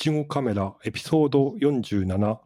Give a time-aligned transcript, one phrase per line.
[0.00, 2.40] ちごカメラエピソード47、は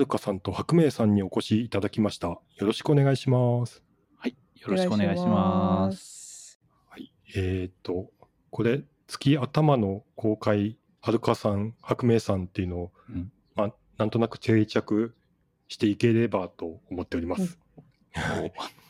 [0.00, 2.26] るかさんと白明さんにお越しいただきました。
[2.26, 3.84] よろしくお願いします。
[4.18, 4.36] はい。
[4.56, 6.58] よろしくお願いします。
[6.88, 7.12] はい。
[7.36, 8.10] えっ、と、
[8.50, 15.14] これ、月頭の公開、はるかさん、白明さんっていうのを、うんまあ、なんとなく定着
[15.68, 17.60] していければと思っております。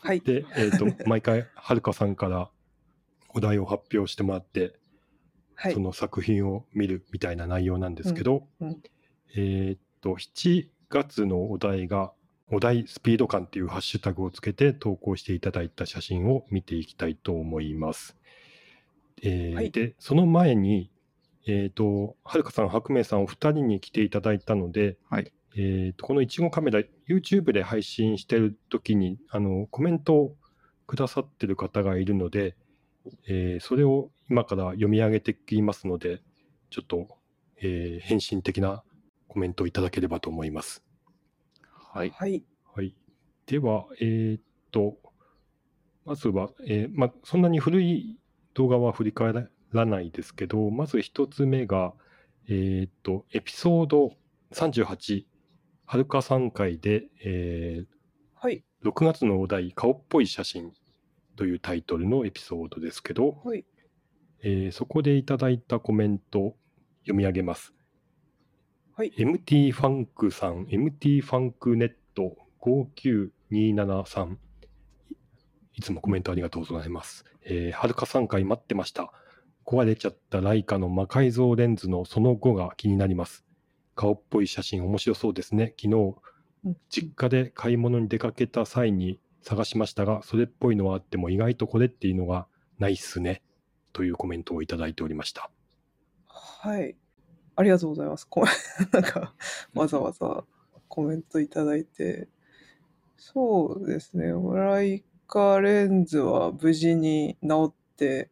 [0.01, 0.19] はい。
[0.25, 2.49] で、えっ、と、毎回、はるかさんから
[3.35, 4.73] お題を発表してもらって、はい
[5.73, 5.79] そ。
[5.79, 8.81] の作品を見るみたいな内容なんですけど、うんうん
[9.35, 12.13] えーっと、7月のお題が、
[12.51, 18.15] お題スピード感っていうハッシュタグをつけて投稿していただいた写真を見ていきたいと思います。
[19.23, 20.91] えーはいで、その前に、
[21.47, 30.35] えーっと、はるかさん、白明さんお二人に来ていただいたので、はいえと、このいちごカメラ、YouTube で配信してる時に、あの、コメントを
[30.85, 32.55] くださってる方がいるので、
[33.27, 36.21] えーそれを今から読み上げていきますので、
[36.69, 37.07] ちょっと、
[37.57, 38.83] えー返信的な
[39.27, 40.83] コメントをいただければと思います。
[41.93, 42.09] はい。
[42.09, 42.43] はい。
[42.75, 42.95] はい。
[43.45, 44.97] では、えーっと、
[46.05, 48.17] まずは、えーま、そんなに古い
[48.53, 49.33] 動画は振り返
[49.71, 51.93] らないですけど、まず一つ目が、
[52.47, 54.11] えーっと、エピソード
[54.51, 55.25] 38、
[55.85, 57.85] はるか3回で、えー
[58.35, 58.63] はい。
[58.83, 60.71] 6月のお題、顔っぽい写真
[61.35, 63.65] というタイトルのエピソードですけど、はい。
[64.47, 66.55] えーそこでいただいたコメント
[67.01, 67.73] 読み上げます。
[68.95, 69.11] はい。
[69.17, 74.37] MT ファンクさん、MT ファンクネット59273。
[75.73, 77.25] いつもコメントありがとうございます。
[77.43, 79.11] えー、はるか3回待ってました。
[79.65, 83.43] 壊れちゃったライカの魔改造レンズのその後が気になります。
[83.95, 85.73] 顔っぽい写真面白そうですね。
[85.81, 86.15] 昨日、
[86.65, 93.41] うん実家で買い物に出かけた際に探しましたが、それっぽいのはあっても意外とこれっていうのがないっすね。
[93.95, 95.49] というコメントをいただいておりました。
[96.27, 96.97] はい。
[97.55, 98.27] ありがとうございます。
[98.27, 98.43] こ
[98.91, 99.33] なんか、
[99.73, 100.43] わざわざ
[100.89, 102.27] コメントいただいて。
[103.15, 104.33] そうですね。
[104.53, 108.29] ライカレンズは無事に治って、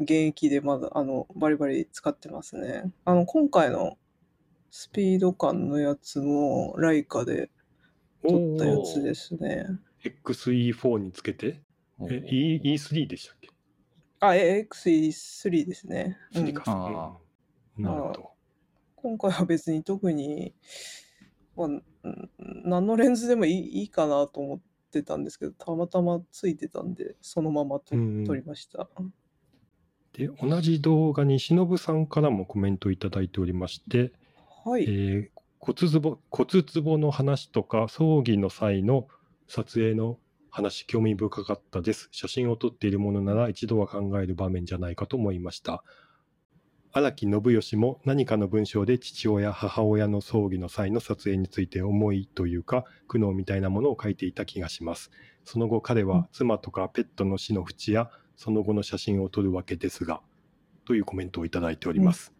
[0.00, 2.92] 現役でまだ、あの、バリバリ使ってますね。
[3.04, 3.96] あの、今回の
[4.72, 7.48] スピード感のやつも、ライカで
[8.28, 9.68] 撮ったやつですね。
[10.02, 11.62] XE4 につけて、
[12.10, 13.53] え E- E3 でしたっけ？
[14.28, 16.18] あ、え XE3 ですね。
[16.34, 16.62] うん ?3 か。
[16.66, 17.16] あ
[17.78, 18.30] うんなるほど。
[18.96, 20.54] 今回は別に特に、
[21.56, 21.82] まあ、ん
[22.64, 28.88] 何のレンズでもいいいいかなと思ってたんですけど、たまたまついてたんで、そのままとうん撮りました。
[30.12, 34.12] で、同じ動画に忍さんからもコメントいただいておりまして、
[34.64, 34.84] はい。
[34.84, 39.08] えー骨壺、骨壺の話とか、葬儀の際の
[39.48, 40.18] 撮影の
[40.54, 42.08] 話、興味深かったです。
[42.12, 45.82] 写真を撮っているものなら一度は考える場面じゃないかと思いました。
[46.92, 55.10] 荒木信義も何かの文章で父親、母親の葬儀の際の撮影について思いというか、苦悩みたいなものを書いていた気がします。
[55.42, 60.20] その後彼は妻とかペットの死の淵やその後の写真を撮るわけですが、
[60.84, 62.32] というコメントをいただいております。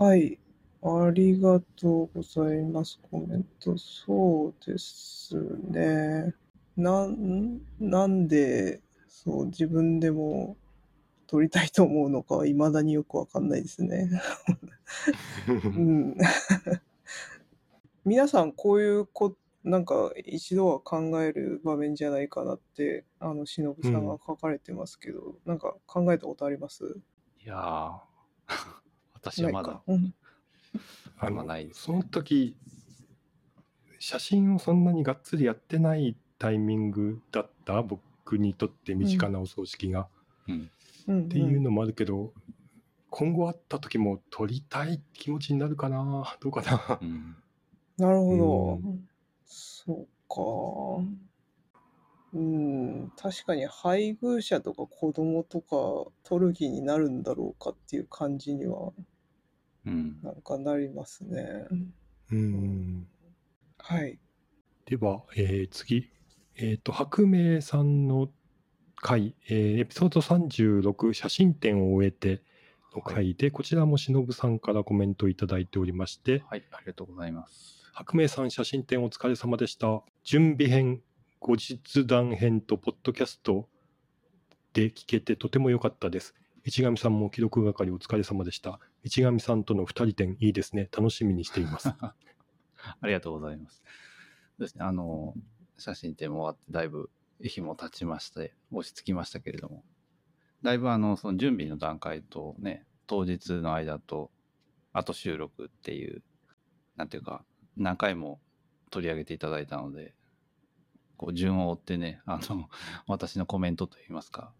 [0.00, 0.40] はい。
[0.82, 2.98] ありがとうございます。
[3.08, 3.78] コメント。
[3.78, 5.36] そうです
[5.70, 6.34] ね。
[6.76, 10.56] なん、なんで、そう、自分でも
[11.26, 14.10] 撮りたいと思うのかは未だによくわかんないですね。
[15.48, 16.16] うん。
[18.04, 26.98] 皆さんこういうこなんか一度は考える場面じゃないかなってあの忍さんが書かれてますけど、なんか考えたことあります？
[27.44, 27.98] いやー。
[29.14, 29.68] 私はまだ。
[29.68, 30.14] ないか、うん。
[31.18, 32.56] あのまあないですその時
[34.00, 37.82] 写真をそんなにがっつりやってないタイミングだった？
[37.82, 40.08] 僕にとって身近なお葬式が、
[40.48, 40.70] うん、
[41.06, 42.32] うんっていうのもあるけど
[43.10, 46.36] 今後会った時も撮りたい気持ちになるかな？
[46.40, 46.98] どうかな？
[47.00, 47.36] うん、
[47.96, 48.98] なるほど、う
[49.44, 50.40] そうか。
[52.34, 53.12] うん。
[53.16, 58.92] 確かに配偶者とか子供とか取る気になるんだろうかっていう感じには
[59.86, 61.66] うん、なんかなりますね。
[62.32, 63.06] うん。
[63.78, 64.18] はい。
[64.86, 66.08] では、えー次、
[66.56, 68.28] えっ、と、白明さんの
[68.96, 72.42] 回、えーエピソード36、写真展を終えて
[72.94, 77.82] の回で、こちらも忍さんからコメントいただいておりまして、はい、ありがとうございます。
[77.94, 80.02] 白明さん写真展お疲れ様でした。
[80.24, 81.02] 準備編、
[81.40, 83.68] 後日談編とポッドキャスト
[84.72, 86.34] で聞けてとても良かったです。
[86.64, 88.78] 市上さんも記録係お疲れ様でした。
[89.04, 90.88] 市上さんとの二人展いいですね。
[90.96, 91.88] 楽しみにしています。
[91.98, 92.14] あ
[93.04, 93.82] りがとうございます。
[94.58, 95.34] ですね、あの、
[95.82, 99.84] 写真展も終わって、だいぶ日も経ちまして、落ち着きましたけれども、
[100.62, 104.30] だいぶあの、その準備の段階とね、当日の間と、
[104.92, 106.22] 後収録っていう、
[106.96, 107.44] なんていうか、
[107.76, 108.40] 何回も
[108.90, 110.14] 取り上げていただいたので、
[111.16, 112.68] こう順を追ってね、あの、
[113.06, 114.52] 私のコメントといいますか、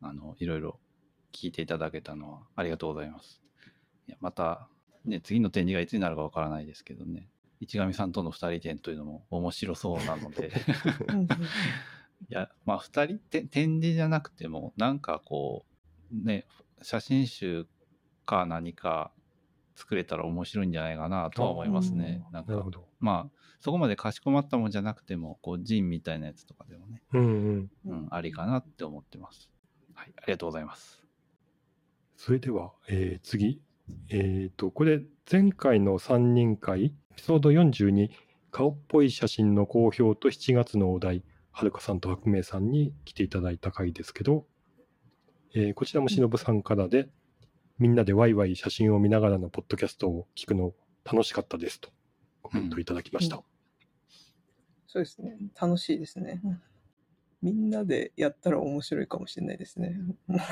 [0.00, 0.78] あの、いろいろ
[1.32, 3.42] 聞いていただけたのはありがとうございます。
[4.06, 4.68] いやまた、
[5.04, 7.28] ね、次の展示がいつになるかわからないですけどね、
[7.60, 10.52] 市上さんとの二人展というのも面白そうなので、
[12.30, 15.64] いや、まあ、二人て展示じゃなくても、なんかこ
[16.12, 16.46] う、ね、
[16.82, 17.66] 写真集
[18.24, 19.12] か何か
[19.74, 22.24] 作れたら面白いんじゃないかなとは思いますね。
[22.32, 22.88] なんかなるほ、ど。
[23.00, 27.70] まあ、そこまでかしこまったもんじゃなくても、こう、ジンみたいなやつとかでもね、うんうん。
[27.86, 29.50] うん、ありかなって思ってます。
[29.94, 31.02] はい、ありがとうございます。
[32.16, 33.62] それでは、えー次。
[34.10, 35.00] えっ、と、これ、
[35.30, 38.10] 前回の3人会、エピソード42、
[38.52, 44.46] 顔っぽい写真の公表と7月のお題、はるかさんと白明さんに来ていただいた回ですけど、
[45.52, 47.08] えーこちらもしのぶさんからで、
[47.76, 50.74] みんなでワイワイ写真を見ながらのポッドキャストを聞くの
[51.04, 51.90] 楽しかったですと
[52.40, 53.38] コメントいただきました。
[53.38, 53.42] うん
[54.86, 55.36] そうですね。
[55.60, 56.40] 楽しいですね。
[57.42, 59.96] みんなでやったら面白いかもしれないですね。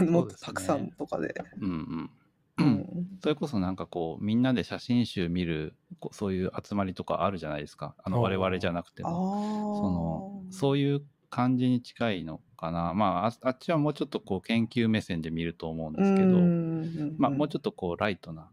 [0.04, 1.32] もっとたくさんとかで。
[1.60, 2.10] うんうん。
[2.58, 2.86] うん
[3.22, 5.74] それこそなんかこう、みんなで写真集見る、
[6.12, 7.94] そういう集まりとかあるじゃないですか。
[8.02, 9.02] あの、我々じゃなくて。
[9.02, 9.76] も。
[9.76, 12.94] その、そういう感じに近いのかな。
[12.94, 18.50] まあ、ああっちはもうちょっとこう、研究目線で見ると思うんですけど、まあ、もうちょっとこう、ライトな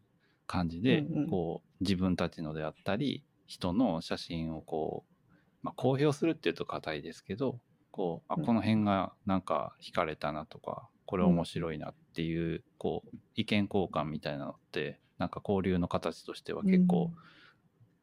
[0.47, 5.13] 感じでうんうん、こう、自分たちのであったり、人の写真をこう、
[5.61, 7.59] まあ、公表するっていうと硬いですけど、
[7.91, 17.11] こう、あ、うんこの辺がなんか惹かれたなとか、これ面白いなっていう、こう、意見交換みたいなのって、なんか交流の形としては結構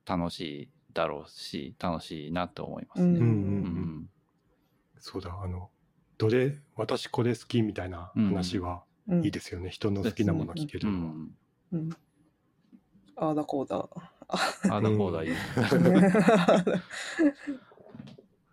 [0.07, 3.07] 楽しいだろうし、楽しいなと思いますね。
[3.07, 3.29] うんうんうんう
[3.69, 4.07] ん
[5.03, 5.71] そうだ、あの、
[6.19, 9.71] どれ、私これ好きみたいな話はうんいいですよね。
[9.71, 11.13] 人の好きなもの聞けるうのは。
[11.13, 11.31] ん。
[11.73, 11.91] うん
[13.17, 13.89] ああだこうだ。
[14.29, 14.39] あ
[14.71, 15.31] あだこうだいい。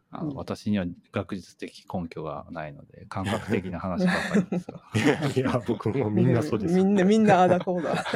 [0.09, 4.81] あのうん私には学術的根拠がないので、感覚的な話ばかりですが。
[5.35, 6.75] いや、僕もみんなそうです。
[6.75, 8.03] みんな、みんなああだこうだ。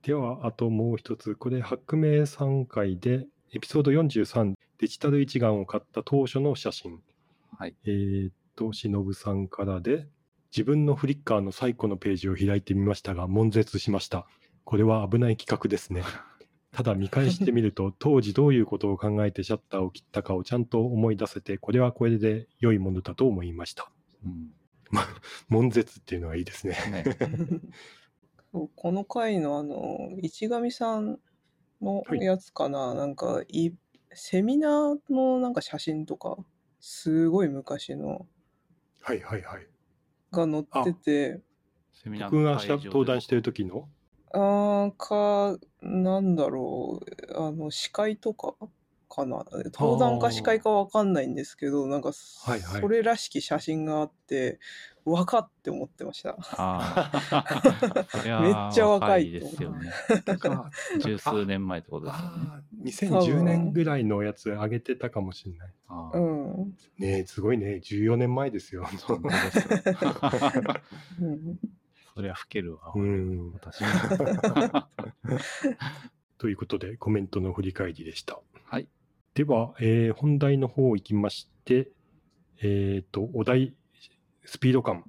[0.00, 0.06] はい。
[0.06, 1.34] では、あともう一つ。
[1.34, 7.00] これ、白明3回で、エピソード43、デジタル一眼を買った当初の写真。
[7.58, 7.74] はい。
[7.84, 10.06] えーっと、しのぶさんからで、
[10.50, 14.26] 自分のフリッカーの最古のページを開いてみましたが、悶絶しました。
[14.64, 16.02] これは危ない企画ですね。
[16.72, 23.90] ただ見返してみると、当時どういうことを考えてシャッターを切ったかをちゃんと思い出せて、これはこれで良いものだと思いました。
[24.24, 24.52] うん
[25.48, 26.76] 悶絶っていうのはいいですね。
[26.90, 27.04] ね、
[28.52, 31.18] そうこの回のあの、市上さん
[31.80, 33.72] のやつかな、なんかい、
[34.12, 36.36] セミナーのなんか写真とか、
[36.80, 38.26] すごい昔の。
[39.02, 39.66] はいはいはい。
[40.32, 41.40] が載ってて、
[41.92, 43.88] セミナー僕がの会場で登壇してる時の？
[44.32, 48.54] あーか、なんだろう、あの、司会とか
[49.08, 49.44] かな？
[49.72, 52.12] 登壇か司会かわかんないんですけど、なんか、
[52.44, 52.80] はいはい。
[52.80, 54.60] それらしき写真があって、
[55.04, 56.36] 若って思ってました。
[58.24, 59.92] めっちゃ若いですよね。
[60.38, 60.70] か
[61.00, 62.12] 十数年前ってことで
[62.92, 63.16] すよね。
[63.16, 65.72] あー2010年ぐらいのやつ上げてたかもしれない。
[66.98, 67.80] ねえ、すごいね。
[67.82, 68.84] 14年前ですよ。
[69.06, 69.64] 本当ですよ
[71.20, 71.58] うん
[72.14, 72.92] そりゃ老けるわ。
[72.94, 73.52] うん。
[73.52, 73.88] 私も。
[76.38, 78.40] ということで、コメントの振り返りでした。
[78.64, 78.88] はい。
[79.34, 81.92] では、えー本題の方行きまして、
[82.62, 83.74] えっ、と、お題、
[84.50, 85.04] スピード感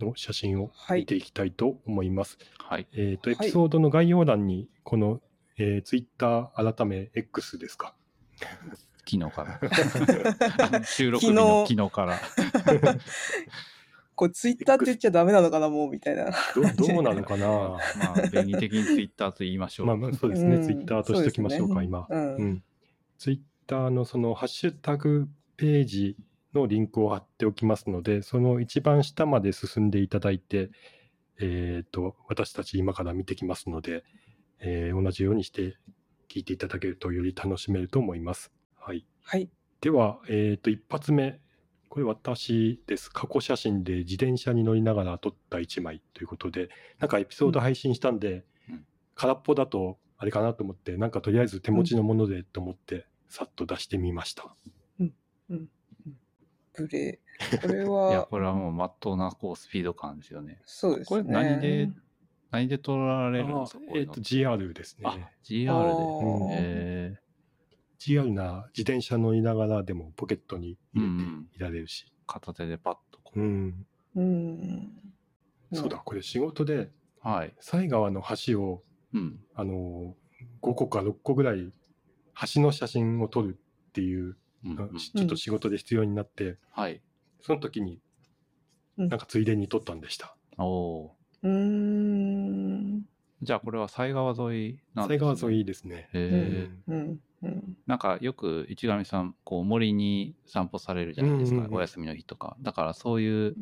[0.00, 2.38] の写真をはい見ていきたいと思います。
[2.56, 2.86] はい。
[2.94, 5.20] えっ、と、エはいピソードの概要欄に、この、
[5.58, 7.94] えー、ツイッター改め X ですか？
[9.06, 10.80] 昨日から。
[10.82, 12.18] 収録日の昨日から。
[14.16, 16.30] これツイッターって言っちゃダメなのかな、もうみたいな。
[16.56, 17.46] どどうなのかな？
[17.46, 17.78] ま
[18.16, 19.86] あ、便利的にツイッターと言いましょう。
[19.88, 22.06] まあまあ、そうですね、うんツイッターとしておきましょうか、そうね今。
[22.08, 22.64] うんうん。
[23.18, 25.28] ツイッターのそのハッシュタグ
[25.58, 26.16] ページ
[26.58, 30.70] のリンクを貼っておきますので、その一番下まで進んでいただいて、
[31.40, 34.04] えっ、と、私たち今から見てきますので、
[34.60, 35.76] えー同じようにして
[36.28, 38.52] 聞いていただけるとより楽しめると思います。
[38.76, 39.06] はい。
[39.22, 39.48] はい。
[39.80, 41.40] では、えっ、と、一発目。
[41.88, 43.10] これ私です。
[43.10, 48.84] 過去写真で自転車に乗りながら撮った一枚ということで、なんかエピソード配信したんで、うん
[49.18, 54.54] 空っぽだとあれかなと思って、なんかとりあえず手持ちのものでと思って、さっと出してみました。
[56.78, 57.20] ブレ。
[57.62, 60.54] これいや、は、これはもうまっとうなこうスピード感ですよね。
[60.54, 61.22] これそうですね。
[61.32, 61.90] 何で、
[62.50, 63.80] 何で撮られるんですか？
[63.94, 66.02] あえっ、と、GR ですあね。、GR あで。
[66.02, 67.16] ーえ
[67.98, 71.48] GR な自転車乗りながらでもポケットにー、う入れてん。
[71.54, 72.12] いられるし。
[72.26, 73.40] 片手でパッとこう。
[73.40, 73.86] うん。
[74.14, 74.92] うん。
[75.72, 77.54] そうだ、これ仕事で、はい。
[77.60, 79.40] 犀川の橋を、うん。
[79.54, 81.72] あのー、5個か6個ぐらい、
[82.54, 83.58] 橋の写真を撮る
[83.88, 87.00] っていう、うんうんちょっと仕事で必要になって、はい。
[87.40, 88.00] その時に、
[88.96, 90.36] うんなんかついでに撮ったんでした。
[90.58, 92.98] おおうーん。
[92.98, 93.00] ー。
[93.42, 96.08] じゃあこれは犀川沿いなんです、犀川ね、沿いですね。
[96.12, 97.20] へえ、うん。
[97.42, 97.76] うん。
[97.86, 102.56] なんかよく市上さん、こう森に散歩されるじゃないですか、うんうんうんお休みの日とか。
[102.60, 103.56] だからそういう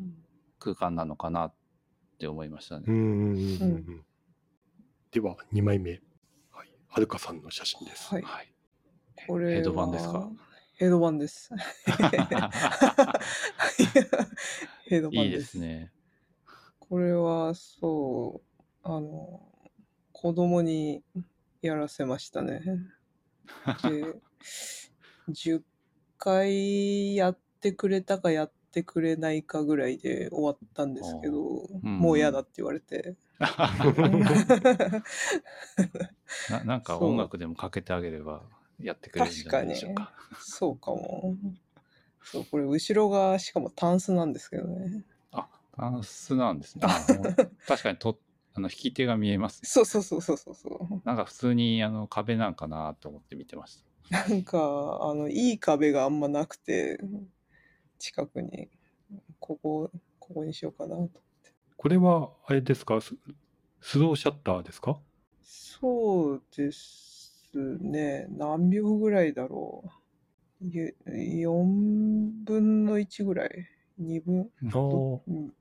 [0.59, 1.55] 空間なのかなっ
[2.19, 2.85] て思いましたね。
[2.89, 4.05] うんうんうんうんうん。
[5.11, 6.01] では、2枚目。
[6.51, 6.73] はい。
[6.89, 8.09] はるかさんの写真です。
[8.15, 8.23] はい。
[8.23, 8.53] はい。
[9.27, 10.31] これはヘッドバンですか？
[10.77, 11.51] ヘッドバンです。
[14.85, 15.25] ヘッドバンです。
[15.25, 15.91] いいですね。
[16.79, 19.41] これはそう、あの、
[20.13, 21.03] 子供に
[21.63, 22.61] やらせましたね。
[23.85, 24.21] で、
[25.31, 25.63] 10
[26.19, 33.17] 回やってくれたかやってくれないかぐらいで終わったんですけど、うんもう嫌だって言われて。
[36.51, 38.43] ななんか音楽でもかけてあげれば
[38.81, 40.13] やってくれるんじゃないでしょうか。
[40.39, 41.37] そうかも。
[42.23, 45.05] そう、これ後ろがしかもタンスなんですけどね。
[45.33, 46.83] あ、タンスなんですね。
[47.67, 48.19] 確かにと
[48.55, 49.61] あの引き手が見えます。
[49.65, 51.01] そうそうそうそうそうそう。
[51.05, 54.29] なんか普通にあの壁なんかなと思って見てました。
[54.29, 54.59] なんか、
[55.03, 57.01] あの、いい壁があんまなくて、
[57.99, 58.69] 近くに、
[59.41, 59.91] ここ、
[60.21, 61.21] ここにしようかなと。
[61.77, 63.01] これは、あれですか？
[63.01, 63.17] ス
[63.81, 65.01] スローシャッターですか？
[65.43, 67.26] そうです
[67.79, 68.27] ね。
[68.31, 69.85] 何秒ぐらいだろ
[70.61, 70.67] う？
[70.69, 73.69] ゆ4分の1ぐらい
[74.01, 74.51] ？2分？
[74.67, 75.53] あどうん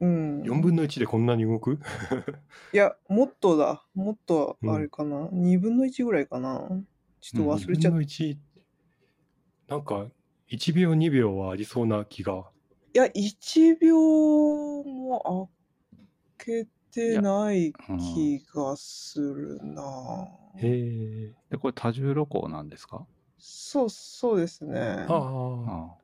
[0.00, 0.42] うん。
[0.42, 1.78] 4分の1でこんなに動く？
[2.72, 3.86] いや、もっとだ。
[3.94, 6.68] もっとあれかな？2分の1ぐらいかな？
[7.20, 8.02] ちょっと忘れちゃ2分のった。
[8.02, 8.38] い1、
[9.68, 10.10] なんか、
[10.48, 12.50] 1秒、2秒はありそうな気が。
[12.96, 13.96] や、1秒
[14.82, 15.50] も
[16.38, 17.72] 開けてない
[18.14, 20.28] 気がするな。
[20.56, 21.34] へえ。
[21.50, 23.06] で、これ多重露光なんですか？
[23.38, 24.80] そう、そうですね。
[24.80, 25.92] ああ。
[25.92, 25.94] あ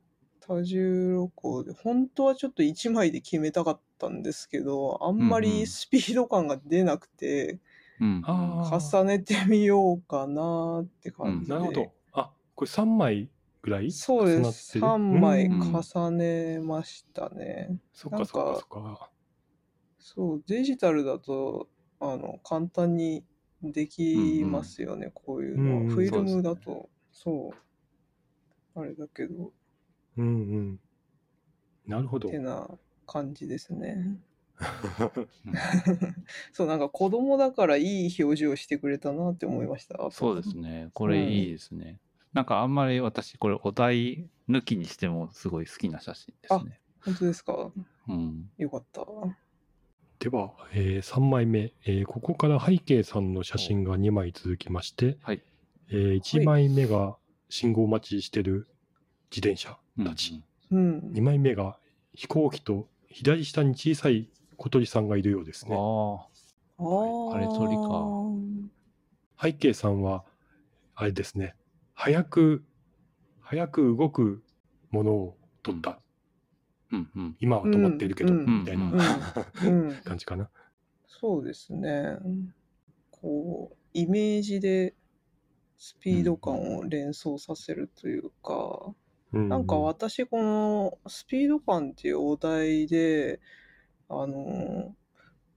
[0.41, 7.61] 多重露光で、本当はちょっと1枚で決めたかったんですけど、あんまうんうんりスピード感が出なくて、
[8.01, 8.23] うん。
[8.27, 11.55] 重ねてみようかなって感じで。
[11.55, 11.93] なるほど。
[12.13, 13.31] あ、これ3枚
[13.63, 14.79] ぐらいそうです。
[14.79, 15.55] 重な3枚ってる？
[15.55, 17.79] うん重ねましたね。
[17.93, 19.12] そっなんかかそっかそっか。
[20.05, 21.69] そう、デジタルだと、
[22.01, 23.25] あの、簡単に
[23.63, 27.51] できますよね、こういうのんうんフィルそうですねムだと、そ
[28.75, 29.53] う、あれだけど、
[30.17, 30.31] うんう
[30.61, 30.81] ん。
[31.87, 32.39] なるほどて。
[32.39, 32.69] な
[33.07, 33.97] 感じですね。
[35.47, 35.53] うん
[36.53, 40.11] そう、なんか子供だからいい表情してくれたなって思いました。
[40.11, 40.91] そうですね。
[40.95, 42.01] これいいですね。
[42.33, 46.81] なんかあんまり私、これお題抜きにしてもすごい好きな写真ですね。
[47.05, 47.73] 本当ですか？
[48.09, 48.51] うん。
[48.59, 49.03] よかった。
[50.23, 55.43] では、え3枚目、えーここから背景さんの写真が2枚続きまして、はい。
[55.91, 57.17] え1枚目が
[57.49, 58.69] 信号待ちしてる
[59.33, 60.99] 自転車うんたち、うん。
[61.13, 61.77] 2枚目が
[62.15, 65.75] 飛行機と左下に小さい小鳥さんがいるようですね。
[65.75, 66.29] ああ。
[66.79, 70.23] あーあれ鳥か背景さんは、
[70.95, 71.57] あれですね、
[71.95, 72.63] 早く、
[73.41, 74.45] 早く動く
[74.93, 75.99] ものを撮った。
[76.93, 77.37] うんうん。
[77.41, 78.93] 今は止まっているけど、うんみたいな。
[80.05, 80.49] 感じかな。
[81.07, 82.19] そうですね。
[83.11, 84.95] こう、イメージで
[85.79, 88.95] スピード感を連想させるというか、
[89.33, 93.41] うんなんか私このスピード感っていうお題で、
[94.11, 94.95] あの、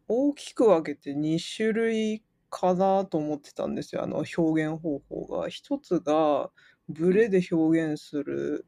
[0.08, 5.50] 大きく分けて2種類かなと思ってたんですよ、あの表現方法が。
[5.50, 6.52] 一つが
[6.88, 8.66] ブレで表現する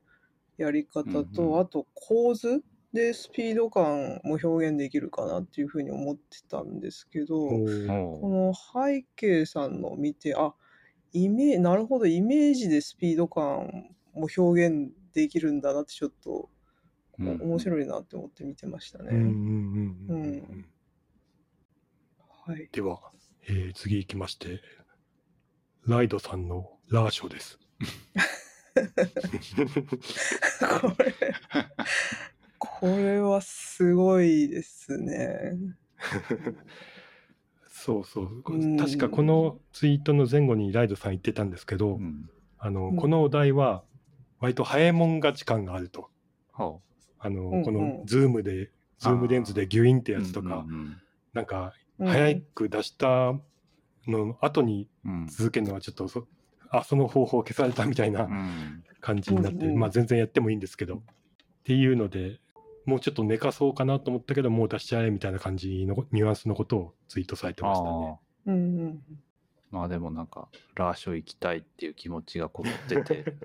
[0.58, 7.56] やり方うんと、うんあと構図でスピード感も表現できるかなっていうふうに思ってたんですけど、こ
[8.24, 10.54] の背景さんのを見て、あ、
[11.14, 16.50] イメなるほど、イメージでスピード感も表現できるんだなってちょっと
[17.20, 19.10] 面白いなって思って見てましたね。
[19.12, 20.66] うんうんうんうんうんうん
[22.48, 22.70] はい。
[22.72, 23.12] では、
[23.50, 24.62] えー次行きまして、
[25.86, 27.60] ライドさんのラーショです。
[30.82, 31.14] これ、
[32.60, 35.54] これはすごいですね。
[37.68, 38.42] そうそう。
[38.44, 42.30] こうん確かこのツイートの前後にライドさん言ってたんですけど、うん。
[42.60, 43.84] あの、うんこのお題は、
[44.40, 46.10] 割と早いもん勝ち感があると。
[46.54, 46.80] は
[47.20, 50.98] あの、うんこのズームで、ズームレンズでギュインってやつとか、うんうん
[51.34, 53.34] なんか、うん早く出した
[54.08, 55.28] の後にうん。
[55.28, 56.28] 続けるのはちょっとそ、
[56.70, 58.84] あ、その方法消されたみたいなうん。
[59.00, 60.96] 感じになって、うんうんまあ全然やってもいいんですけど。
[60.96, 61.00] っ
[61.64, 62.40] ていうので、
[62.86, 67.90] もうちょっと寝かそうかなと思ったけど、もう出しちゃえみたいな感じのニュアンスのことをツイートされてましたね。
[67.90, 68.18] ああ。
[68.48, 69.02] うんうん
[69.70, 73.36] まあでもなんか、ラーショ行きたいっていう気持ちがこもってて。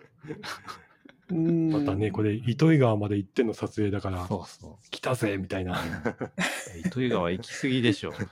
[1.30, 1.70] うん。
[1.72, 5.80] またね、これ、糸魚川まで行っての撮影だから、そうそ来たぜみたいな。
[5.80, 5.84] う。
[6.86, 8.12] 糸魚川行き過ぎでしょ。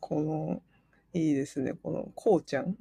[0.00, 0.62] この、
[1.14, 1.74] いいですね。
[1.82, 2.76] この、こうちゃん。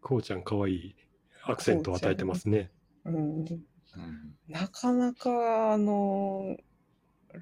[0.00, 0.96] こうちゃん、かわいい
[1.44, 2.70] アクセントを与えてますね。
[3.04, 3.14] うん。
[3.14, 3.44] うん
[4.48, 6.56] なかなか、あの、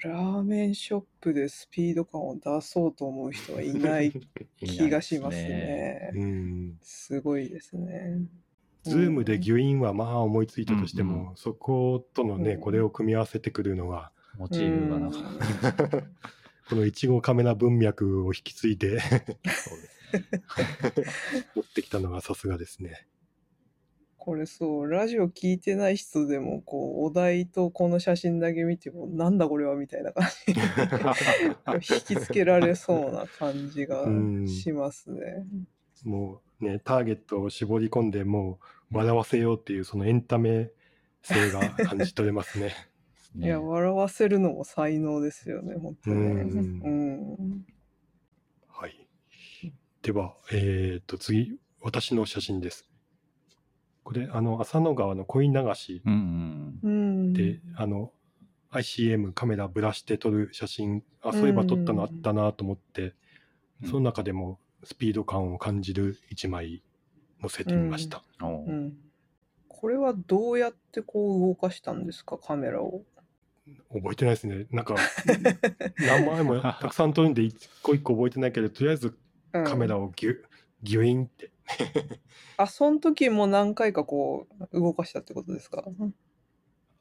[0.02, 4.12] ラーメンショップでスピード感を出そうと思う人はいない
[4.58, 6.10] 気がしますね。
[6.14, 6.78] うん。
[6.82, 8.22] すごいですね。
[8.82, 15.18] ズームでギュインはまあ思いついたとしても、うんうそことのね、うんこれを組み合わせてくるのが、モチーフがなんか、
[16.68, 19.00] このいちごカメラ文脈を引き継いで
[21.54, 23.06] 持ってきたのがさすがですね。
[24.26, 30.26] これそう、ラジオ聞いてない人でも、こう、お題とこの写真だけ見ても、なんだこれはみたいな感
[31.78, 35.46] じ引きつけられそうな感じがうんしますね。
[36.04, 38.58] もうね、ターゲットを絞り込んで、も
[38.90, 40.72] う笑わせようっていうそのエンタメ
[41.22, 42.74] 性が感じ取れますね。
[43.36, 46.42] ねいや、笑わせるのも才能ですよね、本当ね。
[47.38, 47.62] う。
[48.68, 49.08] はい。
[50.02, 52.88] では、えっ、と、次、私の写真です。
[54.04, 56.90] これ、あの、浅野川の恋流しうんうん。
[56.90, 56.94] う
[57.30, 57.32] ん。
[57.32, 58.12] で、あの、
[58.70, 63.12] ICM カメラぶらして撮る写真、あ、そういえば撮ったのあったなと思って、うん
[63.84, 66.82] その中でもスピード感を感じる一枚
[67.42, 68.22] 載せてみました。
[68.40, 68.94] うん。
[69.68, 73.02] これはどうやってこう動かしたんですか、カメラを？
[73.92, 74.66] 覚えてないですね。
[74.70, 74.96] なんか、
[75.98, 79.16] 何枚もたくさん撮るんで、一個一個覚えてないけど、とりあえず
[79.52, 79.64] うん。
[79.64, 80.36] カメラをギュ、
[80.82, 81.50] ギュインって。
[82.58, 85.84] あ、その時も何回かこう動かしたってことですか？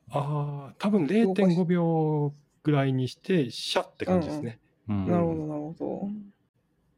[0.09, 4.59] ああ、多分0.5秒ぐらいにして、シャって感じですね。
[4.87, 6.09] うんなるほど、なるほど。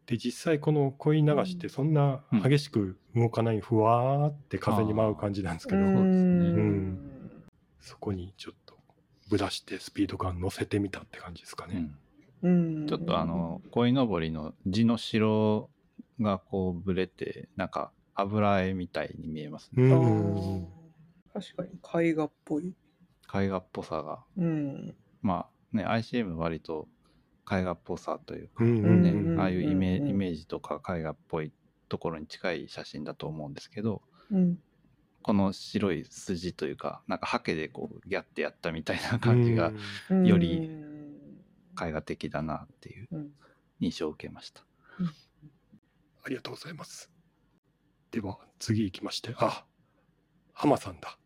[0.07, 6.49] で、実際この恋流しってそんな激しく動かない、ふわーって風に舞う感じなんですけど、そうですね。
[6.49, 7.11] うん。
[7.79, 8.66] そこにちょっと
[9.29, 11.75] ぶらしてスピード感乗せてみたって感じですかね。
[11.75, 11.97] うん
[12.43, 12.49] う
[12.83, 15.69] んちょっとあの、鯉のぼりの地の白
[16.21, 19.89] がこうぶれて、なんか油絵みたいに見えますね。
[21.33, 22.75] 確かに絵画っぽい。
[23.33, 24.23] 絵画っぽさが。
[24.37, 24.95] うん。
[25.21, 26.87] まあね、ICM 割と
[27.51, 28.69] 絵画っぽさというか、ね
[29.11, 31.51] うんああいうイメ,、うんうんイメージとか絵画っぽい
[31.89, 34.59] ところに近い写真だと思うんですけど、うん。
[35.27, 39.73] この白い筋というか、なんかハケでこうギャッてやったみたいな感じが
[40.09, 43.31] うんよりうん絵画的だなっていううん
[43.81, 44.63] 印象を受けました。
[46.23, 47.11] ありがとうございます。
[48.11, 49.65] では次行きまして、あ、
[50.53, 51.17] 浜さんだ。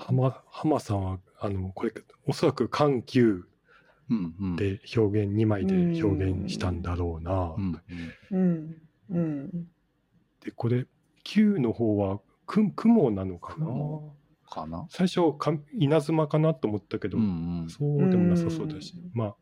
[0.00, 1.92] 浜浜さんは、あの、これ、
[2.26, 3.46] おそらく緩急う
[4.10, 4.56] うんうん。
[4.56, 7.54] で表現、2枚で表現したんだろうな。
[7.56, 7.80] うん
[8.30, 8.82] うんうん。
[9.10, 9.68] うん。
[10.44, 10.84] で、これ、
[11.24, 13.66] 9の方は、く雲なのかな？
[13.66, 14.16] 雲
[14.48, 14.86] かな？
[14.90, 17.68] 最初か、稲妻かなと思ったけど、うんうん。
[17.70, 19.36] そうでもなさそうだし、うんまあ、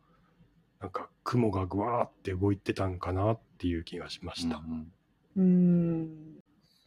[0.80, 4.56] なんか雲がぐわーって動いてたんかなっていう気がしました。
[4.56, 4.92] うん
[5.36, 6.08] うん。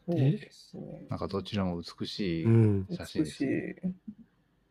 [0.06, 1.08] そうですね。
[1.10, 3.47] なんかどちらも美しいうん、写真美しい。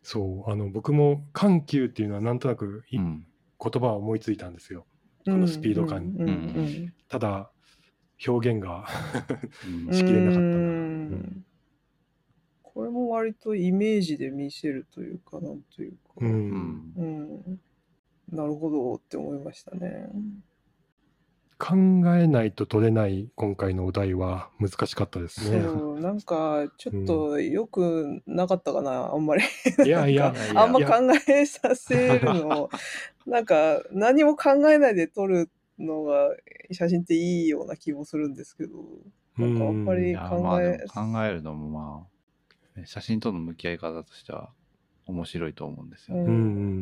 [0.03, 3.27] そう、あの、僕も緩急っていうのはなんとなくいうん
[3.63, 4.85] 言葉を思いついたんですよ。
[5.25, 7.51] このスピード感うんうんただ、
[8.27, 8.87] 表現が
[9.67, 11.45] うんうんしきれなかったなうん
[12.63, 15.99] これも割とイメージで見せるというか、なんというか。
[16.17, 16.25] う。
[16.25, 17.03] うんんう
[17.51, 17.61] ん
[18.31, 20.09] なるほどって思いましたね。
[21.59, 21.77] 考
[22.17, 25.61] えないと取れない今回のお題は難しかったですね。
[25.63, 29.45] そう、なんか、ちょっとよくなかったかな、あんまり。
[29.85, 30.95] いやいやいやいやあんま考
[31.29, 32.71] えさせるの、
[33.27, 35.51] なんか、何も考えないで撮る
[35.83, 36.31] のが、
[36.71, 38.73] 写真っていいような気もするんですけど、
[39.39, 42.07] なんかあんまいりや考え考えるのもま
[42.77, 44.51] あね写真との向き合い方としては
[45.07, 46.23] 面白いと思うんですよね。
[46.23, 46.37] ううんう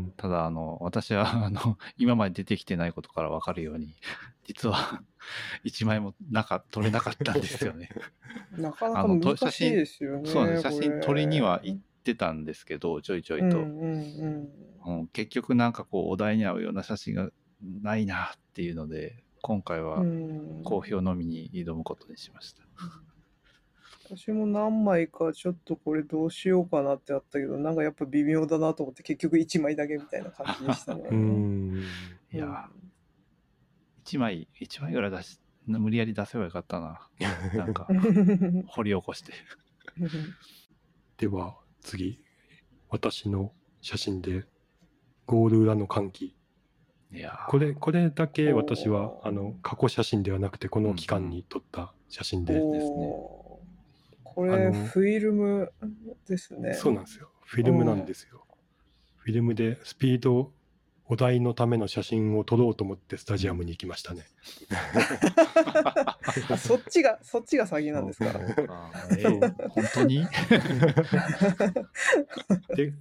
[0.08, 0.12] ん。
[0.16, 3.94] ただあの私はあの今まで出てきてないことから分かるように
[4.44, 5.02] 実は
[5.64, 7.88] 一枚もなか撮れなかったんですよね。
[8.58, 10.28] なかなか難しいですよね。
[10.28, 14.48] そうなんです写真撮りには行ってたんですけどちょいちょいと、うんうんうん
[14.86, 17.30] うん結局なんかこうお題に合うような写真が
[17.62, 22.62] ないなっていうので今回はうん好評のみに挑むことにしました。
[24.04, 31.04] 私も何枚かちょっとこれどうしようかなってあったけど、なんかやっぱ微妙だなと思って結局1枚だけみたいな感じでしたね。
[31.10, 31.82] うん。
[32.32, 32.68] いや
[34.04, 37.08] 1枚1枚ぐらい出し無理やり出せばよかったな。
[37.54, 37.86] なんか、
[38.68, 39.32] 掘り起こして。
[41.18, 42.20] では次、
[42.88, 44.46] 私の写真で
[45.26, 46.36] ゴール裏の歓喜。
[47.48, 53.50] これ、これだけ私はあの過去写真ではなくて、この期間に撮った写真で、おですねー
[54.22, 55.72] これ、フィルム
[56.28, 56.74] ですね。
[56.74, 57.30] そうなんですよ。
[57.44, 58.44] フィルムなんですよ。
[59.16, 60.52] フィルムでスピード、
[61.12, 64.22] お題のための写真を撮ろうと思ってスタジアムに行きましたね。
[65.84, 66.16] あ
[66.56, 68.26] そっちが、そっちが先なんですか？
[69.18, 70.24] えー本当に？
[72.76, 72.94] で、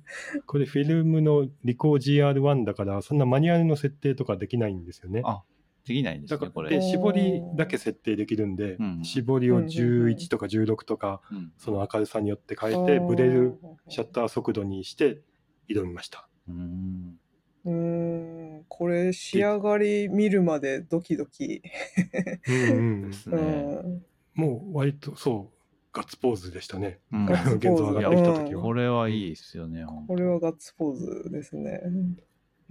[0.45, 5.21] これフィルムのリコー GR1 だから、そんなマニュアルの設定とかできないんですよね。
[5.25, 5.43] あ、
[5.85, 6.77] できないんですね、こだから、れ。
[6.77, 15.21] で、絞りだけ設定できるんで、うん絞りをうんうんうん11とか16とか、うんその明るさによって変えて、ブレるシャッター速度にして
[15.69, 16.27] 挑みました。
[16.47, 17.19] うん。
[17.69, 17.75] うー
[18.61, 21.61] ん、これ仕上がり見るまでドキドキ。
[22.47, 23.37] うんうんうですね。
[23.37, 24.03] ん、
[24.33, 25.59] もう割とそう、
[25.93, 26.99] ガッツポーズでしたね。
[27.13, 28.61] うんガッツポーズ現像上がってきた時は。
[28.63, 29.85] これはいいですよね。
[30.07, 31.81] これはガッツポーズですね。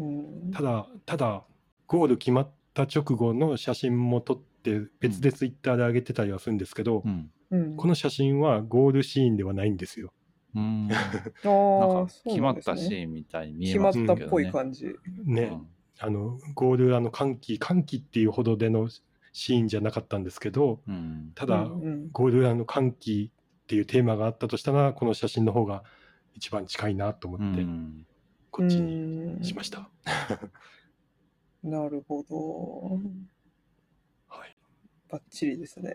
[0.00, 1.44] うん、ただ、ただ、
[1.86, 7.30] ゴール決まった直後の写真も撮って、別でツイッターで上げてたりはするんですけど、うん。
[7.50, 10.12] うん、この写真はゴールシーンではないんですよ。
[10.58, 10.88] うん。
[10.88, 14.20] なんあか決まったシーンみたいに見え決まますけどね。
[14.20, 14.94] ったっぽい感じ。
[15.24, 15.60] ね、
[15.98, 18.88] あの、ゴール裏の歓喜、歓喜っていうほどでの
[19.32, 20.94] シーンじゃなかったんですけど、うん。
[20.94, 21.32] うん。
[21.34, 23.30] ただ、うんうんゴール裏の歓喜
[23.62, 25.84] っていうテーマがあったとしたら、この写真の方が
[26.34, 28.06] 一番近いなとう思って、ん。
[28.50, 29.88] こっちにしました。
[31.62, 32.98] なるほど。
[34.28, 34.56] はい。
[35.08, 35.94] バッチリですね。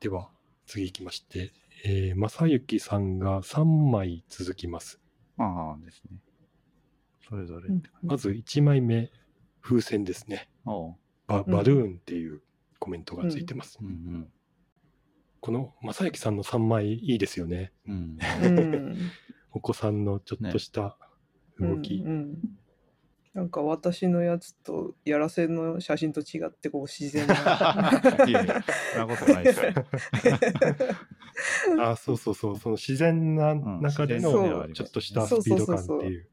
[0.00, 0.30] では、
[0.66, 1.52] 次行きまして、
[1.84, 5.00] えー、正幸さんが3枚続きます。
[5.38, 6.18] ああですね。
[7.28, 7.68] それぞれ。
[8.02, 9.10] まず1枚目、
[9.60, 10.48] 風船ですね。
[11.26, 12.42] バうんバルーンっていう
[12.78, 13.78] コメントがついてます。
[13.80, 14.28] うんうん。
[15.40, 17.72] この正幸さんの3枚いいですよね。
[17.86, 18.18] うん。
[18.42, 18.98] うん
[19.52, 20.98] お子さんのちょっとした
[21.58, 21.96] 動き。
[21.96, 22.58] うんうん
[23.34, 27.34] なんか私のやつとやらせの写真と違ってこう自然な。
[28.28, 29.72] いやいや、そんなことないですよ。
[31.82, 34.22] あ、そうそうそう、その自然な中でうん。
[34.22, 36.28] のちょっとしたスピード感っていう。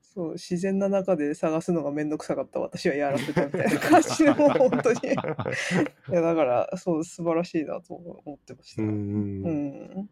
[0.00, 4.98] そう自然な中で探すのがめんどくさかった私はやらせたみたいな感じの本当に。
[6.10, 8.82] いやだからそう素晴らしいなと思ってました。
[8.82, 9.42] ううん。
[9.42, 10.10] ん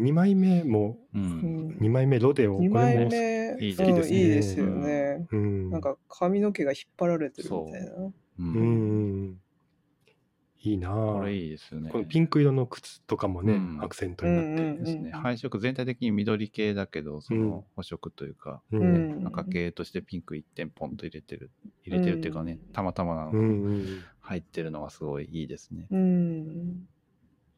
[0.00, 1.18] 2枚目も、う。
[1.18, 5.26] うんん2枚目ロデオ、こ2れ枚も、目いいうんですねいいですよね。
[5.30, 7.90] うん、なんか髪の毛が引っ張られてるみたいな。
[7.92, 8.12] う。
[8.38, 9.40] うんん、
[10.62, 11.90] いいなぁこれいいですよね。
[11.90, 15.10] このピンク色の靴とかもね、うんアクセントになって、うんうんですね。
[15.10, 21.50] 配色全体的に緑系だけど、そうんの補色というか、ううんん赤系としてピンク一点ポンと入れてる。
[21.84, 23.86] 入れてるっていうかね、たまたまなのかうんうん
[24.20, 25.88] 入ってるのがすごいいいですね。
[25.90, 26.88] うん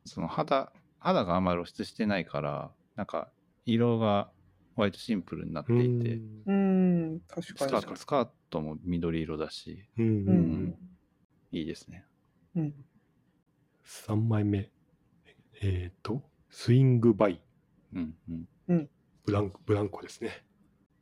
[0.06, 0.72] その肌、
[1.04, 3.30] 肌があんまり露出してないから、なんか
[3.66, 4.30] 色が
[4.74, 7.20] 割とシンプルになってうんいて、うん。
[7.28, 7.72] 確スかに。
[7.72, 10.06] カートスカートも緑色だし、うん。
[10.06, 10.64] ううん。
[10.68, 10.78] ん
[11.52, 12.06] いいですね。
[12.56, 12.74] うん。
[13.84, 14.70] 3枚目。
[15.60, 17.40] えっ、とスイングバイ。
[17.94, 18.14] うん
[18.68, 18.88] うん。
[19.26, 20.42] ブランコブランコですね。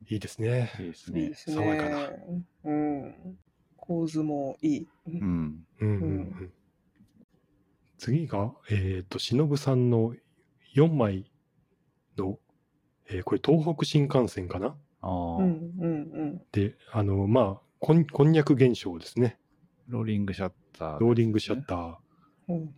[0.09, 0.69] いいですね。
[0.79, 1.31] いいですね。
[1.33, 2.09] 爽やかな。
[2.65, 3.39] うん。
[3.77, 4.87] 構図もいい。
[5.07, 5.19] うん。
[5.19, 6.53] うんうんううんん
[8.03, 10.13] 次がえっ、と忍さんの
[10.75, 11.31] 4枚
[12.17, 12.37] の、
[13.09, 14.75] えーこれ東北新幹線かな？
[15.01, 19.39] ああ、うんうんであのまあこんこんにゃく現象ですね。
[19.87, 21.95] ローリングシャッター、ローリングシャッター、
[22.49, 22.55] うん。
[22.55, 22.75] うん。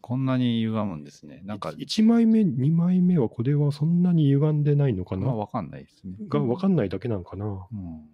[0.00, 1.42] こんなに歪むんですね。
[1.44, 6.14] なんか、1枚目2枚目はこれはそんなに歪んでないのかな、まあわかんないですね。
[6.28, 8.08] が分かんないだけなのかな、うん。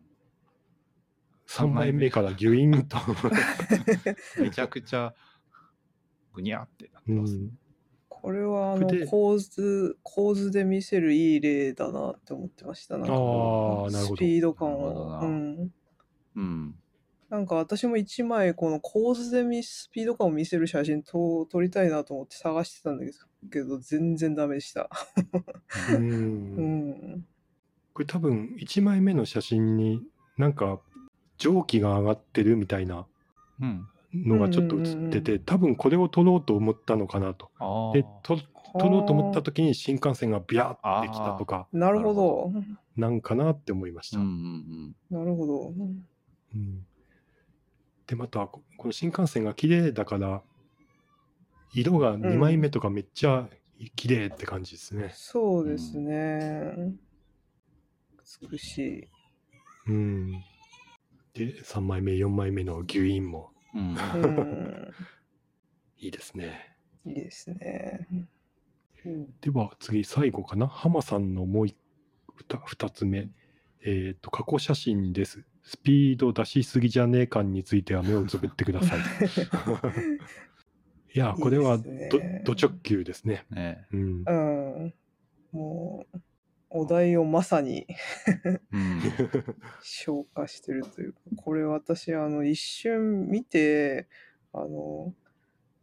[1.49, 2.99] 3枚目からギュインと、
[4.41, 5.15] めちゃくちゃ、
[6.35, 7.35] ぐにゃってなってうます。
[7.35, 7.51] ん、
[8.09, 12.99] これはあの構図構図で見せるいい例だなって思ってました。
[12.99, 15.21] なんかこうあーなるほどスピード感なるほどなを。
[15.21, 15.73] うん。
[16.37, 16.75] うん。
[17.31, 23.19] なんか私も一枚この構図で見スピード感を見せる写真と撮りたいなと思って探してたんだけど
[23.51, 24.89] けど全然ダメでした。
[25.89, 27.27] ううんん。
[27.93, 30.03] これ多分1枚目の写真に
[30.37, 30.81] なんか
[31.39, 33.07] 蒸気が上がってるみたいな
[33.61, 33.89] うん。
[34.15, 37.51] のがちょっと映ってて、多分これを撮ろうと思ったのかなと。
[37.95, 38.39] で撮
[38.77, 42.53] 撮ろうと思った時に新幹線がビャーってきたとかなるほど。
[42.97, 44.19] なんかなって思いました。
[44.19, 45.73] うんうんなるほど。
[46.55, 46.87] うん
[48.07, 50.43] でまたここの新幹線が綺麗だから
[51.73, 53.49] 色が2枚目とかめっちゃ
[53.97, 55.11] 綺麗って感じですね。
[55.15, 56.95] そうですね。
[58.51, 59.09] 美しい。
[59.87, 60.33] うん、
[61.35, 63.81] で、3枚目、4枚目の牛印もうん。
[63.81, 64.95] うん。
[65.99, 66.77] いいですね。
[67.05, 68.09] いいですね。
[68.11, 68.29] うん
[69.43, 70.67] では次、最後かな？
[70.67, 71.77] 浜さんのもう一
[72.49, 73.29] 二二つ目。
[73.87, 75.45] えっ、と、過去写真です。
[75.63, 79.01] スピード出しすぎじゃねえ感については目をつぶってください。
[81.15, 83.45] いや、これはいいですどねど直球ですね。
[83.51, 84.25] ねうん。
[84.27, 84.33] う
[84.87, 84.95] ん。
[86.85, 87.87] お題をまさに
[88.73, 89.01] うん。
[89.83, 94.09] 消化してるというか、これ私、あの、一瞬見て、
[94.53, 95.15] あの、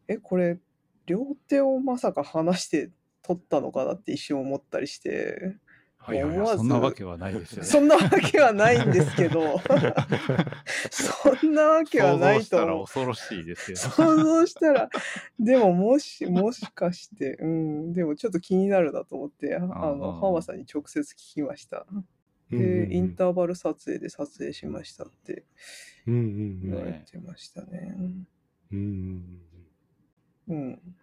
[0.08, 0.60] え、これ、
[1.06, 2.92] 両手をまさか離して
[3.24, 5.58] 撮ったのかなって一瞬思ったりして、
[6.04, 6.38] はいはいはい。
[6.38, 7.68] 思わずそんなわけはないですよね。
[7.68, 9.60] そんなわけはないんですけど、
[10.90, 13.78] そんなわけはない想像したらと恐ろしいですよ。
[13.78, 14.90] 想像したら、
[15.40, 21.86] でももし、もしかして、うん、でもちょっと気になるなと思って、あうんの、浜さんに直接聞きました。
[21.92, 22.06] うんうんうん
[22.52, 25.46] で、インターバル撮影で撮影しましたって
[26.06, 27.96] うんうん言わねれてましたね。
[27.98, 28.28] うん
[28.74, 29.42] うん
[30.50, 30.58] うん。
[30.58, 30.96] うん。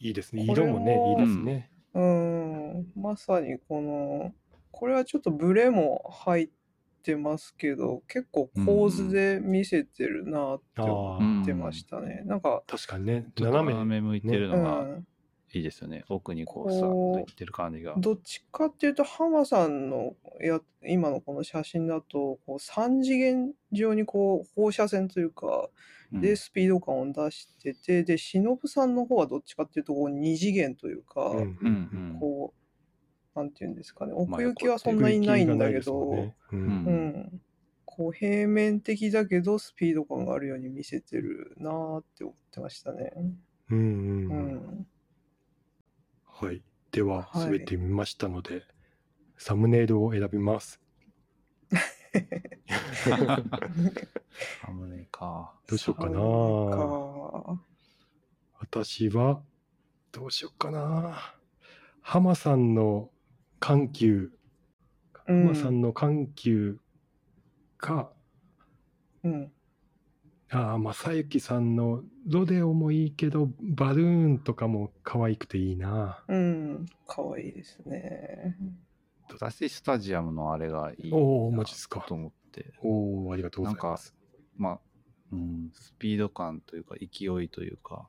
[0.00, 0.42] いいですね。
[0.42, 1.70] 色もね、もいいですね。
[1.94, 4.34] うん、まさにこの、
[4.70, 6.50] これはちょっとブレも入っ
[7.02, 12.22] てますけど、結構構図で見せてるなって思ああ、ってましたね。
[12.26, 13.32] なんか、確かにね。
[13.36, 13.80] ちょっと斜め。
[13.80, 15.06] 斜め向いてるうのがん、
[15.52, 16.04] いいですよね。
[16.08, 17.94] 奥にこう、さっといってる感じが。
[17.96, 25.68] どっちかっていうと、浜さんのや今のこの写真だと、こう3次元上にこう放射線というか、
[26.12, 31.54] うんで、スピード感を出してて、で、忍さんの方はどっちかっていうと、こう2次元というか、うんうんうん
[32.12, 32.18] うん。
[32.18, 37.40] こう、なんていうんですかね、まあ奥行きはそんなにないんだけど、ねうんうん、
[37.84, 43.12] こう平面的だけどスピード感があるように見せてるなーって思ってましたね。
[43.16, 43.38] うん
[43.70, 44.86] うんううんん。
[46.40, 46.62] はい。
[46.90, 48.62] では、はいすべて見ましたので、
[49.36, 50.80] サムネイルを選びます。
[54.64, 55.52] サムネか。
[55.66, 56.20] どうしようかな
[58.58, 59.42] 私は、
[60.12, 61.34] どうしようかな。
[62.00, 63.10] 浜さんの
[63.58, 64.32] 緩急、
[65.28, 66.78] うん浜さんの緩急
[67.76, 68.10] か、
[69.22, 69.52] うん。
[70.52, 76.24] ああ、正幸さんのロデオもいいけど、バルーンとかも可愛くていいな。
[76.26, 76.86] うん。
[77.06, 78.56] かわいいですね。
[79.28, 82.72] 私、スタジアムのあれがいいおーなマジっすかと思って。
[82.82, 84.14] おおありがとうございます。
[84.56, 84.80] まあ、
[85.32, 88.08] うん、スピード感というか、勢いというか、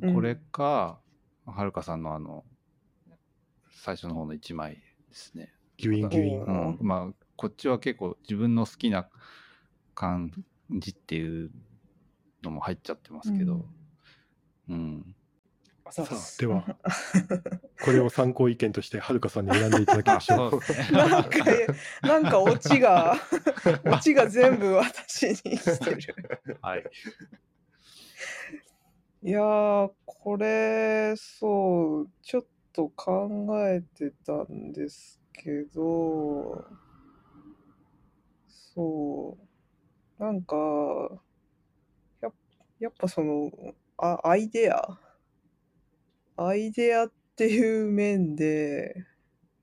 [0.00, 1.00] うんこれか、
[1.44, 2.44] はるかさんのあの、
[3.72, 4.80] 最初の方の1枚で
[5.12, 5.52] すね。
[5.76, 6.44] ギュインギュインお。
[6.44, 9.08] うん、まあ、こっちは結構自分の好きな
[9.94, 10.30] 感
[10.70, 11.50] じっていう
[12.42, 13.66] のも入っちゃってますけど、
[14.68, 15.14] うん。
[15.90, 16.78] ささあ、では、
[17.80, 20.60] これを参考意見として、はるかさんに選んでいただきましょう。
[20.92, 21.44] なんか、
[22.02, 23.16] なんかオチが、
[23.86, 26.58] オチが全部私にしてる。
[26.60, 26.84] はい。
[29.22, 36.64] いやー、これ、そう、ちょっと考えてたんですけど、
[38.46, 39.47] そう、
[40.18, 40.56] なんか、
[42.20, 42.32] やっ
[42.80, 43.50] やっぱその、
[43.96, 44.98] あ、アイデア、
[46.36, 49.06] アイデアっていう面で、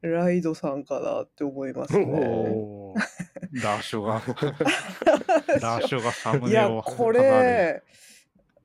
[0.01, 2.05] ライドさんかなって思いますね。
[2.05, 4.21] おーダーショが、
[5.59, 7.83] ダーショがサムいや、ネをこれ、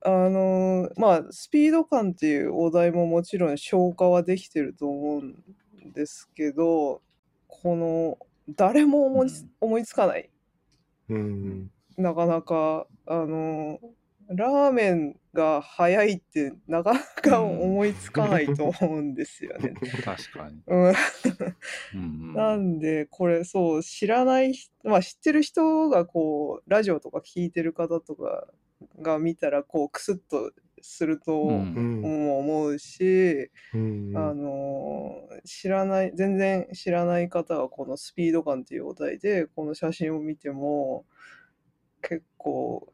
[0.03, 7.01] あのーまあ、スピード感っていうお題ももちろん消化はできてると思うんですけど、
[7.47, 8.17] この、
[8.49, 10.29] 誰も思いつ,、うん思いつかない。
[11.09, 11.71] うん。
[12.01, 14.01] なかなか、あのー
[14.33, 19.73] ラーメンが早いってなかなか思いつかないと思うんですよね。
[20.03, 20.61] 確かに。
[21.93, 28.47] うん、なんで、これ、そう、知らない人、まあ、知ってる人が、こう、ラジオとか聞いてる方とか
[29.01, 34.13] が見たら、こう、クスッとすると思うし、うん。
[34.15, 41.05] あのー知らない、全然知らない方が、このスピード感っていうお題で、この写真を見ても、
[42.01, 42.91] 結構、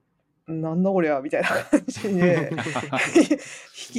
[0.48, 2.52] なんだこりゃ、みたいな感じで、
[3.16, 3.38] 引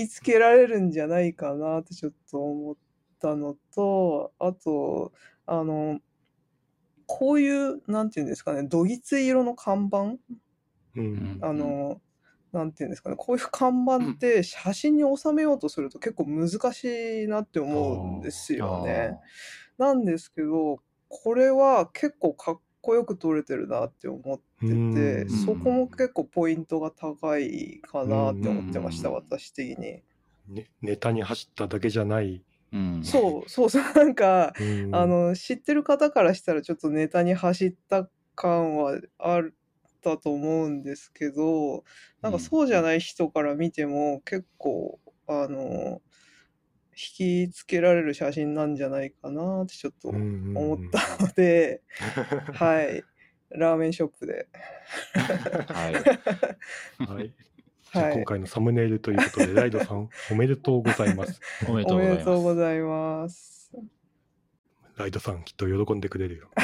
[0.07, 2.77] きつけられるんじゃないかなってちょっと思っ
[3.21, 5.12] たのと、あと、
[5.47, 6.01] あの、
[7.07, 10.16] こういう、なんていうんですかね、どぎつい色の看板？
[10.97, 11.38] うん。
[11.42, 12.01] あの、
[12.53, 19.18] なんていうんですかね、こういう看板って写真に収めようとすると結構難しいなって思うんですよね。
[19.77, 24.94] なんですけど、これは結構かっこよく撮れてるなって思ってうん。
[24.94, 29.14] て、そこも結構ポイントが高いかなって思ってました、うん。
[29.16, 30.03] 私的に。
[30.48, 32.42] ねネタに走っただけじゃない。
[32.72, 34.94] うん、そう、そうそう、なんか、うん。
[34.94, 39.42] あ、の、知ってる方からしたらちょっとネタに走った感はあっ
[40.01, 41.85] たと思うんですけど、
[42.22, 42.40] なんかうん。
[42.40, 46.01] そうじゃない人から見ても結構、あの、
[46.98, 51.82] 引きつけられる写真なんじゃないかなってちょっと思ったので、
[52.54, 53.04] はい。
[53.50, 54.48] ラーメンショップで。
[55.14, 55.94] はい。
[55.94, 57.32] はい。
[57.90, 61.40] じゃあはい今回のサムネイルということで、ライドさん おめでとうございます。
[61.66, 61.96] おめでと
[62.37, 63.72] うございます。
[64.96, 66.50] ライドさんきっと喜んでくれるよ。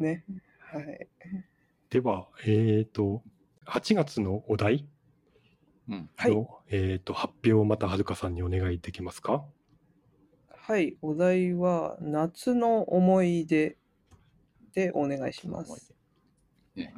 [0.00, 0.24] ね。
[0.58, 1.06] はい。
[1.88, 3.22] では、えっ、と、
[3.66, 4.86] 8月のお題
[5.88, 6.10] うん。
[6.16, 9.44] はいの、えっ、と、発表をまたはるかさんにお願いできますか？
[10.48, 10.96] はい。
[11.02, 13.76] お題は、夏の思い出
[14.74, 15.94] でお願いします。
[16.74, 16.94] ね、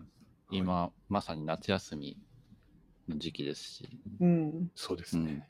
[0.50, 2.18] 今、まさに夏休み
[3.08, 4.70] の時期ですし、うん。
[4.74, 5.32] そうですね。
[5.32, 5.42] うん、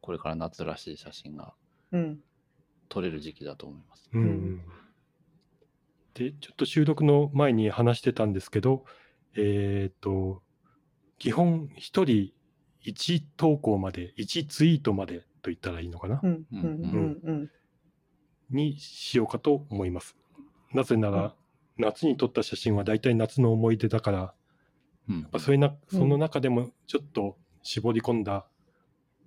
[0.00, 1.54] これから夏らしい写真が
[1.92, 2.20] うん。
[2.88, 4.10] 撮れる時期だと思います。
[4.12, 4.62] うんうん
[6.14, 8.86] で、ちょっと収録の前に話してたんですけど、
[9.36, 10.42] えっ、と、
[11.18, 12.32] 基本一人
[12.86, 16.46] 1投稿まで、1ツイートまでと言ったらいいのかな、うん。
[16.52, 16.60] うん。
[16.60, 17.50] ううん。
[18.50, 20.16] にしようかと思います。
[20.72, 21.34] なぜなら、
[21.78, 24.34] 夏に撮った写真は大体夏の思い出だから、
[25.08, 28.46] うんやっぱそれな、その中でもちょっと絞り込んだ、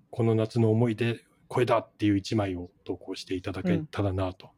[0.09, 4.51] この夏の思い出、これだっていう一枚を投稿していただけたらなと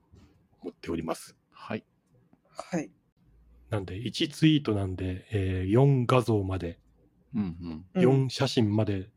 [0.61, 1.35] 思っております。
[1.51, 1.83] はい。
[2.49, 2.91] はい。
[3.69, 6.80] なんで、1ツイートなんで、えー4画像まで、
[7.35, 9.09] うんうん4写真まで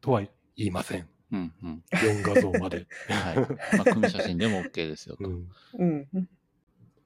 [0.00, 0.22] とは
[0.56, 1.08] 言いません。
[1.32, 1.38] うん。
[1.38, 1.82] うんうん。
[1.90, 2.86] 4画像まで。
[3.08, 3.36] はい。
[3.76, 5.28] まあ、組写真でも OK ですよと。
[5.28, 6.28] うん、うん。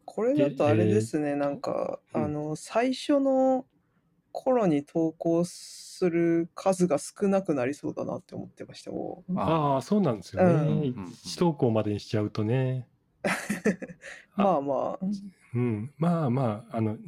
[0.04, 3.66] これだとあれですね、なんか、うんあの、最初の
[4.30, 9.38] 頃に投稿する数が少なくなりそうだなって思ってましたもん。
[9.38, 10.52] あああ、そうなんですよね。
[10.52, 12.88] うん1投稿までにしちゃうとね。
[14.36, 15.06] まあまあ、
[15.54, 16.98] うん、まあまあ、あの、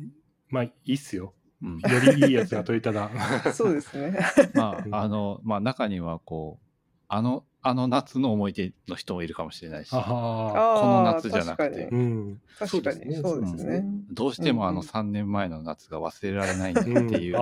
[0.48, 1.34] まあいいっすよ。
[1.64, 1.78] うん。
[1.78, 3.10] よりいいやつが取れたら。
[3.52, 4.18] そうですね。
[4.54, 6.66] まうんあ、あの、まあ、中には、こう、
[7.08, 12.40] あの、あの夏の思い出の人もいるかもしれないし、ああこのあ、夏じゃなくて確かにあ、うん。
[12.58, 13.84] 確かに、そうですね。
[14.12, 17.36] どうしてもあのうんうん3年前の夏が忘れられないんだっていう、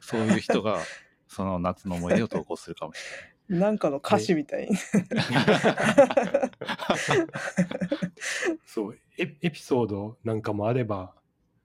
[0.00, 0.80] そういう人が、
[1.28, 2.98] その夏の思い出を投稿するかもし
[3.48, 4.76] なんかの歌詞みたいに。
[8.66, 11.12] そうエ、エピソードなんかもあればれない。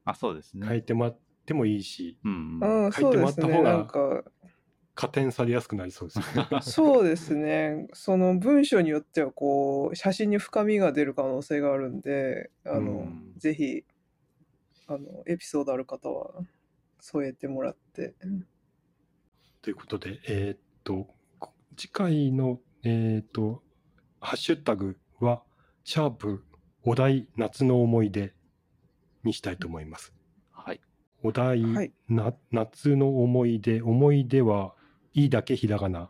[0.06, 0.68] あ、そうですね。
[0.68, 2.60] 書いてもらってもいいし、うん
[2.94, 3.48] 書いてもらそうですね。
[3.48, 4.24] った方がなんか、
[4.96, 6.48] 加点されやすくなりそうですよね。
[6.62, 7.88] そうですね。
[7.94, 13.84] その文章によっては、こう、写真に深みが出る可能性があるんで、あの、うんぜひ、
[14.88, 16.46] あの、エピソードある方は
[17.00, 18.14] 添えてもらって。
[19.62, 21.08] ということで、えーっと、
[21.40, 23.64] こ次回の、えーっと、
[24.20, 25.44] ハッシュタグは、
[25.84, 26.46] シャープ
[26.84, 28.34] お題夏の思い出
[29.24, 30.13] にしたいと思います。
[31.24, 31.30] はい。
[31.30, 34.74] お題、はいな夏の思い出、思い出は
[35.14, 36.10] いいだけひらがな。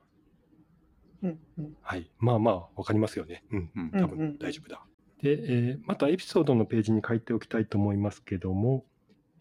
[1.22, 1.78] うん、うん。
[1.82, 2.12] はい。
[2.20, 3.44] まあまあ、わかりますよね。
[3.52, 3.72] うん。
[3.76, 4.86] うんうん多分大丈夫だ。
[5.22, 8.86] で、えーまたエピソードのページに書いておきたいと思いますけども、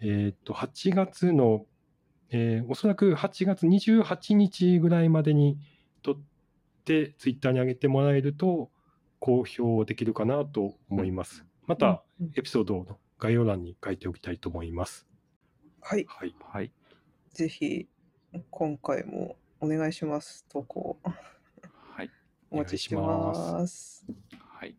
[0.01, 1.67] えーっと、8月の、
[2.31, 5.59] えーおそらく8月28日ぐらいまでに
[6.03, 6.17] 撮っ
[6.85, 8.71] て、ツイッターに上げてもらえると、
[9.19, 11.45] 公表できるかなと思います。
[11.67, 15.07] また、うんうんエピソードの概要欄に書いておきたいと思います。
[15.83, 16.07] はい。
[16.09, 16.35] はい。
[16.41, 16.73] はい。
[17.33, 17.89] ぜひ、
[18.51, 20.47] 今回もお願いします。
[20.49, 22.11] 投稿はい。
[22.51, 24.07] お待ちしてます。
[24.39, 24.77] はい。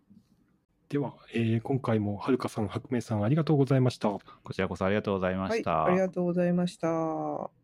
[0.90, 4.10] では、えー今回もはるかさん、白明さん、ありがとうございました。
[4.10, 5.86] こちらこそありがとうございまはい、した。
[5.86, 7.63] ありがとうございました。